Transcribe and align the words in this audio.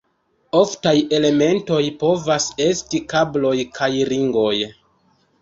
Oftaj 0.59 0.93
elementoj 1.17 1.81
povas 2.05 2.47
esti 2.67 3.03
kabloj, 3.15 3.53
kaj 3.79 3.93
ringoj. 4.13 4.57